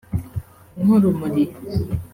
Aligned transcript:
nk’urumuri 0.81 1.43